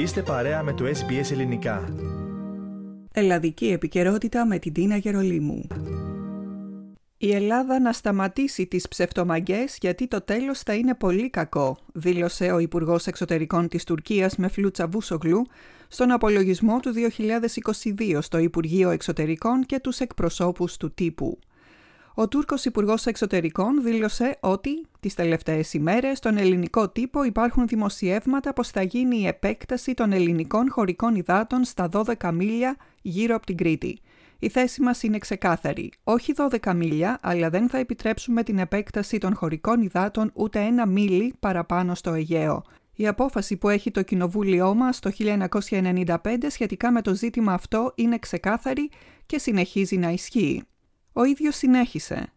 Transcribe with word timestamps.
Είστε 0.00 0.22
παρέα 0.22 0.62
με 0.62 0.72
το 0.72 0.84
SBS 0.84 1.30
Ελληνικά. 1.30 1.94
Ελλαδική 3.12 3.66
επικαιρότητα 3.66 4.46
με 4.46 4.58
την 4.58 4.72
Τίνα 4.72 4.96
Γερολίμου. 4.96 5.66
Η 7.16 7.32
Ελλάδα 7.32 7.80
να 7.80 7.92
σταματήσει 7.92 8.66
τις 8.66 8.88
ψευτομαγκές 8.88 9.78
γιατί 9.80 10.08
το 10.08 10.20
τέλος 10.20 10.60
θα 10.60 10.74
είναι 10.74 10.94
πολύ 10.94 11.30
κακό, 11.30 11.78
δήλωσε 11.92 12.50
ο 12.50 12.58
Υπουργός 12.58 13.06
Εξωτερικών 13.06 13.68
της 13.68 13.84
Τουρκίας 13.84 14.36
με 14.36 14.48
φλούτσα 14.48 14.86
Βούσογλου 14.86 15.46
στον 15.88 16.10
απολογισμό 16.10 16.80
του 16.80 16.92
2022 17.98 18.18
στο 18.20 18.38
Υπουργείο 18.38 18.90
Εξωτερικών 18.90 19.64
και 19.66 19.80
τους 19.80 20.00
εκπροσώπους 20.00 20.76
του 20.76 20.94
τύπου. 20.94 21.38
Ο 22.20 22.28
Τούρκος 22.28 22.64
Υπουργός 22.64 23.06
Εξωτερικών 23.06 23.82
δήλωσε 23.82 24.36
ότι 24.40 24.86
τις 25.00 25.14
τελευταίες 25.14 25.74
ημέρες 25.74 26.18
στον 26.18 26.36
ελληνικό 26.36 26.88
τύπο 26.88 27.22
υπάρχουν 27.22 27.66
δημοσιεύματα 27.66 28.52
πως 28.52 28.68
θα 28.68 28.82
γίνει 28.82 29.18
η 29.18 29.26
επέκταση 29.26 29.94
των 29.94 30.12
ελληνικών 30.12 30.70
χωρικών 30.70 31.14
υδάτων 31.14 31.64
στα 31.64 31.88
12 31.92 32.30
μίλια 32.32 32.76
γύρω 33.02 33.34
από 33.34 33.46
την 33.46 33.56
Κρήτη. 33.56 33.98
Η 34.38 34.48
θέση 34.48 34.82
μας 34.82 35.02
είναι 35.02 35.18
ξεκάθαρη. 35.18 35.92
Όχι 36.04 36.32
12 36.36 36.74
μίλια, 36.74 37.18
αλλά 37.22 37.50
δεν 37.50 37.68
θα 37.68 37.78
επιτρέψουμε 37.78 38.42
την 38.42 38.58
επέκταση 38.58 39.18
των 39.18 39.34
χωρικών 39.34 39.82
υδάτων 39.82 40.30
ούτε 40.34 40.60
ένα 40.60 40.86
μίλι 40.86 41.34
παραπάνω 41.40 41.94
στο 41.94 42.12
Αιγαίο. 42.12 42.62
Η 42.94 43.06
απόφαση 43.06 43.56
που 43.56 43.68
έχει 43.68 43.90
το 43.90 44.02
Κοινοβούλιο 44.02 44.74
μας 44.74 44.98
το 44.98 45.10
1995 45.18 46.16
σχετικά 46.48 46.90
με 46.90 47.02
το 47.02 47.14
ζήτημα 47.14 47.52
αυτό 47.52 47.92
είναι 47.94 48.18
ξεκάθαρη 48.18 48.90
και 49.26 49.38
συνεχίζει 49.38 49.96
να 49.96 50.10
ισχύει. 50.10 50.62
Ο 51.12 51.24
ίδιος 51.24 51.56
συνέχισε. 51.56 52.32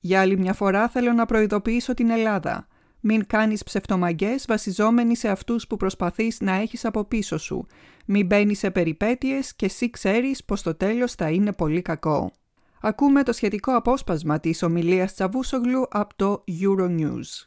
Για 0.00 0.20
άλλη 0.20 0.38
μια 0.38 0.52
φορά 0.52 0.88
θέλω 0.88 1.12
να 1.12 1.26
προειδοποιήσω 1.26 1.94
την 1.94 2.10
Ελλάδα. 2.10 2.68
Μην 3.00 3.26
κάνεις 3.26 3.62
ψευτομαγκές 3.64 4.44
βασιζόμενοι 4.48 5.16
σε 5.16 5.28
αυτούς 5.28 5.66
που 5.66 5.76
προσπαθείς 5.76 6.40
να 6.40 6.54
έχεις 6.54 6.84
από 6.84 7.04
πίσω 7.04 7.38
σου. 7.38 7.66
Μην 8.06 8.26
μπαίνεις 8.26 8.58
σε 8.58 8.70
περιπέτειες 8.70 9.54
και 9.54 9.66
εσύ 9.66 9.90
ξέρεις 9.90 10.44
πως 10.44 10.62
το 10.62 10.74
τέλος 10.74 11.12
θα 11.12 11.30
είναι 11.30 11.52
πολύ 11.52 11.82
κακό. 11.82 12.32
Ακούμε 12.80 13.22
το 13.22 13.32
σχετικό 13.32 13.76
απόσπασμα 13.76 14.40
της 14.40 14.62
ομιλίας 14.62 15.14
Τσαβούσογλου 15.14 15.86
από 15.90 16.16
το 16.16 16.44
Euronews. 16.62 17.44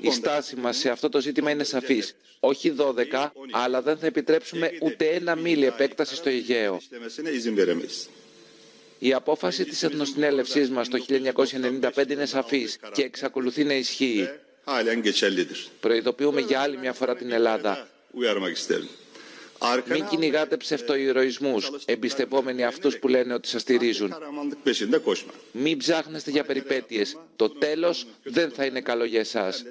Η 0.00 0.10
στάση 0.10 0.56
μας 0.56 0.76
σε 0.76 0.90
αυτό 0.90 1.08
το 1.08 1.20
ζήτημα 1.20 1.50
είναι 1.50 1.64
σαφής. 1.64 2.16
Όχι 2.40 2.70
12, 2.70 3.32
αλλά 3.52 3.82
δεν 3.82 3.96
θα 3.96 4.06
επιτρέψουμε 4.06 4.70
ούτε 4.82 5.04
ένα 5.06 5.34
μίλι 5.36 5.64
επέκτασης 5.66 6.18
στο 6.18 6.28
Αιγαίο. 6.28 6.80
Η 9.04 9.12
απόφαση 9.12 9.64
της 9.64 9.82
Εθνοσυνέλευσής 9.82 10.70
μας 10.70 10.88
το 10.88 11.04
1995 11.08 12.10
είναι 12.10 12.26
σαφής 12.26 12.78
και 12.92 13.02
εξακολουθεί 13.02 13.64
να 13.64 13.74
ισχύει. 13.74 14.28
Προειδοποιούμε 15.80 16.40
για 16.40 16.60
άλλη 16.60 16.78
μια 16.78 16.92
φορά 16.92 17.16
την 17.16 17.30
Ελλάδα. 17.30 17.88
Μην 19.88 20.06
κυνηγάτε 20.10 20.56
ψευτοηρωισμούς, 20.56 21.70
εμπιστευόμενοι 21.84 22.64
αυτούς 22.64 22.98
που 22.98 23.08
λένε 23.08 23.34
ότι 23.34 23.48
σας 23.48 23.60
στηρίζουν. 23.60 24.14
Μην 25.52 25.78
ψάχνεστε 25.78 26.30
για 26.30 26.44
περιπέτειες. 26.44 27.16
Το 27.36 27.48
τέλος 27.48 28.06
δεν 28.22 28.50
θα 28.50 28.64
είναι 28.64 28.80
καλό 28.80 29.04
για 29.04 29.20
εσάς. 29.20 29.64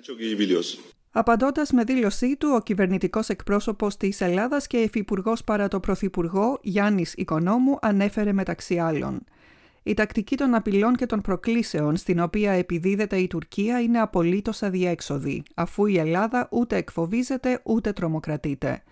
Απαντώντας 1.14 1.72
με 1.72 1.84
δήλωσή 1.84 2.36
του, 2.38 2.52
ο 2.56 2.62
κυβερνητικός 2.62 3.30
εκπρόσωπος 3.30 3.98
της 3.98 4.22
Ελλάδας 4.22 4.68
και 4.68 4.78
υφυπουργός 4.78 5.44
παρά 5.44 5.68
το 5.68 5.80
Πρωθυπουργό 5.80 6.60
Γιάννης 6.62 7.14
Οικονόμου 7.14 7.78
ανέφερε 7.82 8.34
μεταξύ 8.34 8.78
άλλων. 8.78 9.24
Η 9.84 9.94
τακτική 9.94 10.38
των 10.38 10.56
απειλών 10.56 10.96
και 10.96 11.06
των 11.06 11.22
προκλήσεων 11.22 11.96
στην 11.96 12.20
οποία 12.20 12.52
επιδίδεται 12.52 13.18
η 13.18 13.28
Τουρκία 13.28 13.82
είναι 13.82 14.00
απολύτως 14.00 14.64
αδιέξοδη, 14.64 15.44
αφού 15.56 15.86
η 15.86 15.98
Ελλάδα 15.98 16.48
ούτε 16.52 16.76
εκφοβίζεται 16.76 17.62
ούτε 17.64 17.92
τρομοκρατείται. 17.94 18.84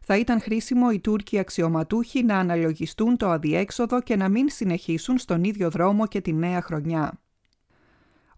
Θα 0.00 0.16
ήταν 0.16 0.40
χρήσιμο 0.40 0.86
οι 0.92 0.98
Τούρκοι 0.98 1.38
αξιωματούχοι 1.38 2.24
να 2.24 2.38
αναλογιστούν 2.38 3.16
το 3.16 3.30
αδιέξοδο 3.30 4.02
και 4.02 4.16
να 4.16 4.28
μην 4.28 4.48
συνεχίσουν 4.48 5.18
στον 5.18 5.44
ίδιο 5.44 5.70
δρόμο 5.70 6.06
και 6.06 6.20
τη 6.20 6.32
νέα 6.32 6.62
χρονιά. 6.62 7.20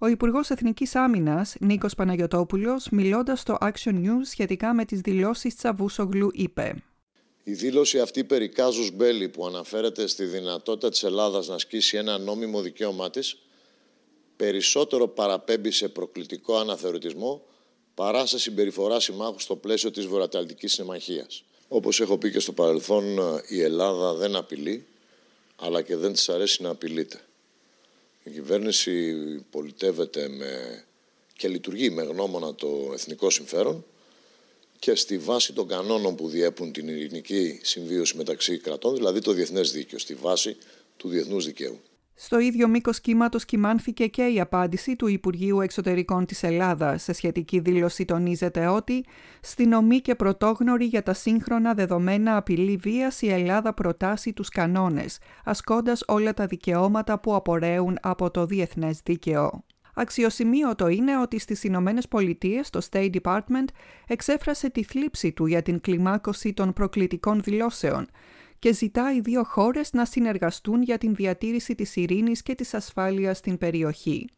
Ο 0.01 0.07
Υπουργός 0.07 0.51
Εθνικής 0.51 0.95
Άμυνας, 0.95 1.55
Νίκος 1.61 1.95
Παναγιοτόπουλος, 1.95 2.89
μιλώντας 2.91 3.41
στο 3.41 3.57
Action 3.61 3.95
News 3.95 4.25
σχετικά 4.31 4.75
με 4.75 4.85
τις 4.85 5.01
δηλώσεις 5.01 5.57
Τσαβούσογλου, 5.57 6.31
είπε. 6.33 6.83
Η 7.43 7.53
δήλωση 7.53 8.01
αυτή 8.01 8.25
περί 8.25 8.49
Κάζους 8.49 8.91
Μπέλη 8.91 9.29
που 9.29 9.47
αναφέρεται 9.47 10.07
στη 10.07 10.25
δυνατότητα 10.25 10.89
της 10.89 11.03
Ελλάδας 11.03 11.49
να 11.49 11.55
ασκήσει 11.55 11.97
ένα 11.97 12.19
νόμιμο 12.19 12.61
δικαίωμά 12.61 13.11
της, 13.11 13.39
περισσότερο 14.37 15.09
παραπέμπει 15.09 15.71
σε 15.71 15.89
προκλητικό 15.89 16.57
αναθεωρητισμό 16.57 17.43
παρά 17.95 18.27
σε 18.27 18.39
συμπεριφορά 18.39 19.01
συμμάχου 19.01 19.41
στο 19.41 19.57
πλαίσιο 19.57 19.91
της 19.91 20.07
Βορειοατλαντικής 20.07 20.73
Συμμαχίας. 20.73 21.45
Όπως 21.69 22.01
έχω 22.01 22.19
πει 22.19 22.31
και 22.31 22.41
στο 22.41 22.53
παρελθόν, 22.53 23.05
η 23.49 23.61
Ελλάδα 23.61 24.15
δεν 24.15 24.37
απειλεί, 24.37 24.87
αλλά 25.57 25.83
και 25.83 25.97
δεν 25.97 26.13
της 26.13 26.29
αρέσει 26.29 26.63
να 26.63 26.69
απειλείται. 26.69 27.21
Η 28.29 28.31
κυβέρνηση 28.31 29.15
πολιτεύεται 29.51 30.29
με... 30.29 30.85
και 31.37 31.49
λειτουργεί 31.49 31.91
με 31.91 32.03
γνώμονα 32.03 32.55
το 32.55 32.91
εθνικό 32.93 33.31
συμφέρον 33.31 33.85
και 34.79 34.95
στη 34.95 35.19
βάση 35.19 35.53
των 35.53 35.69
κανόνων 35.69 36.17
που 36.17 36.29
διέπουν 36.29 36.73
την 36.73 36.89
ειρηνική 36.89 37.61
συμβίωση 37.63 38.17
μεταξύ 38.17 38.59
κρατών, 38.59 38.95
δηλαδή 38.95 39.21
το 39.21 39.33
διεθνές 39.33 39.73
δίκαιο, 39.73 39.99
στη 39.99 40.15
βάση 40.15 40.57
του 40.97 41.09
διεθνούς 41.09 41.45
δικαίου. 41.45 41.81
Στο 42.21 42.39
ίδιο 42.39 42.69
μήκος 42.69 43.01
κύματος 43.01 43.45
κοιμάνθηκε 43.45 44.07
και 44.07 44.23
η 44.23 44.41
απάντηση 44.41 44.97
του 44.97 45.07
Υπουργείου 45.07 45.61
Εξωτερικών 45.61 46.27
της 46.27 46.43
Ελλάδας. 46.43 47.03
Σε 47.03 47.13
σχετική 47.13 47.59
δήλωση 47.59 48.05
τονίζεται 48.05 48.67
ότι 48.67 49.05
στη 49.41 49.67
νομή 49.67 50.01
και 50.01 50.15
πρωτόγνωρη 50.15 50.85
για 50.85 51.03
τα 51.03 51.13
σύγχρονα 51.13 51.75
δεδομένα 51.75 52.37
απειλή 52.37 52.77
βίας 52.77 53.23
η 53.23 53.29
Ελλάδα 53.29 53.75
προτάσει 53.75 54.33
τους 54.33 54.49
κανόνες, 54.49 55.19
ασκώντας 55.45 56.03
όλα 56.07 56.35
τα 56.35 56.47
δικαιώματα 56.47 57.21
που 57.21 57.35
απορρέουν 57.35 57.99
από 58.03 58.31
το 58.31 58.47
διεθνές 58.47 59.01
δίκαιο. 59.05 59.65
Αξιοσημείωτο 59.95 60.89
είναι 60.89 61.19
ότι 61.19 61.39
στις 61.39 61.65
Ηνωμένες 61.65 62.09
Πολιτείες 62.09 62.71
το 62.71 62.81
State 62.91 63.11
Department 63.23 63.69
εξέφρασε 64.07 64.71
τη 64.71 64.83
θλίψη 64.83 65.33
του 65.33 65.47
για 65.47 65.63
την 65.63 65.81
κλιμάκωση 65.81 66.53
των 66.53 66.73
προκλητικών 66.73 67.41
δηλώσεων 67.43 68.07
και 68.59 68.73
ζητά 68.73 69.15
οι 69.15 69.21
δύο 69.21 69.45
χώρες 69.45 69.93
να 69.93 70.05
συνεργαστούν 70.05 70.83
για 70.83 70.99
την 70.99 71.15
διατήρηση 71.15 71.75
της 71.75 71.97
ειρήνης 71.97 72.43
και 72.43 72.55
της 72.55 72.75
ασφάλειας 72.75 73.39
στην 73.39 73.59
περιοχή. 73.59 74.29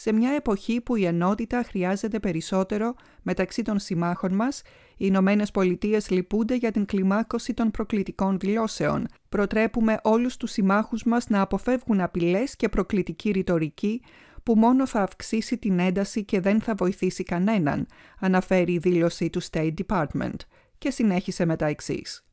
Σε 0.00 0.12
μια 0.12 0.30
εποχή 0.30 0.80
που 0.80 0.96
η 0.96 1.04
ενότητα 1.04 1.62
χρειάζεται 1.62 2.18
περισσότερο 2.18 2.94
μεταξύ 3.22 3.62
των 3.62 3.78
συμμάχων 3.78 4.34
μας, 4.34 4.62
οι 4.90 4.94
Ηνωμένε 4.96 5.44
Πολιτείες 5.52 6.10
λυπούνται 6.10 6.54
για 6.54 6.70
την 6.70 6.84
κλιμάκωση 6.84 7.54
των 7.54 7.70
προκλητικών 7.70 8.38
δηλώσεων. 8.38 9.06
Προτρέπουμε 9.28 9.98
όλους 10.02 10.36
τους 10.36 10.50
συμμάχους 10.50 11.04
μας 11.04 11.28
να 11.28 11.40
αποφεύγουν 11.40 12.00
απειλές 12.00 12.56
και 12.56 12.68
προκλητική 12.68 13.30
ρητορική 13.30 14.02
που 14.42 14.54
μόνο 14.56 14.86
θα 14.86 15.02
αυξήσει 15.02 15.58
την 15.58 15.78
ένταση 15.78 16.24
και 16.24 16.40
δεν 16.40 16.60
θα 16.60 16.74
βοηθήσει 16.74 17.22
κανέναν, 17.22 17.86
αναφέρει 18.18 18.72
η 18.72 18.78
δήλωση 18.78 19.30
του 19.30 19.42
State 19.50 19.74
Department 19.86 20.36
και 20.78 20.90
συνέχισε 20.90 21.44
με 21.44 21.56
τα 21.56 21.66
εξής. 21.66 22.27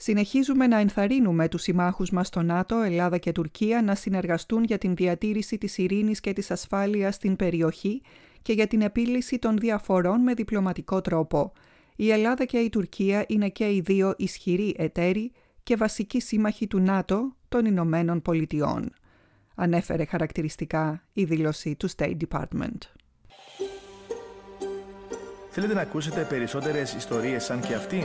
Συνεχίζουμε 0.00 0.66
να 0.66 0.78
ενθαρρύνουμε 0.78 1.48
τους 1.48 1.62
συμμάχους 1.62 2.10
μας 2.10 2.26
στο 2.26 2.42
ΝΑΤΟ, 2.42 2.80
Ελλάδα 2.80 3.18
και 3.18 3.32
Τουρκία 3.32 3.82
να 3.82 3.94
συνεργαστούν 3.94 4.64
για 4.64 4.78
την 4.78 4.94
διατήρηση 4.94 5.58
της 5.58 5.78
ειρήνης 5.78 6.20
και 6.20 6.32
της 6.32 6.50
ασφάλειας 6.50 7.14
στην 7.14 7.36
περιοχή 7.36 8.02
και 8.42 8.52
για 8.52 8.66
την 8.66 8.80
επίλυση 8.80 9.38
των 9.38 9.58
διαφορών 9.58 10.20
με 10.20 10.34
διπλωματικό 10.34 11.00
τρόπο. 11.00 11.52
Η 11.96 12.10
Ελλάδα 12.10 12.44
και 12.44 12.58
η 12.58 12.68
Τουρκία 12.68 13.24
είναι 13.28 13.48
και 13.48 13.64
οι 13.64 13.80
δύο 13.80 14.14
ισχυροί 14.16 14.74
εταίροι 14.78 15.32
και 15.62 15.76
βασικοί 15.76 16.20
σύμμαχοι 16.20 16.66
του 16.66 16.78
ΝΑΤΟ 16.78 17.36
των 17.48 17.64
Ηνωμένων 17.64 18.22
Πολιτειών. 18.22 18.92
Ανέφερε 19.54 20.04
χαρακτηριστικά 20.04 21.04
η 21.12 21.24
δήλωση 21.24 21.76
του 21.76 21.88
State 21.96 22.16
Department. 22.28 22.78
Θέλετε 25.50 25.74
να 25.74 25.80
ακούσετε 25.80 26.26
περισσότερες 26.28 26.94
ιστορίες 26.94 27.44
σαν 27.44 27.60
και 27.60 27.74
αυτήν; 27.74 28.04